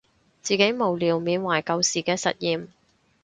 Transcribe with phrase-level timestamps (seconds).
[0.41, 2.69] 自己無聊緬懷舊時嘅實驗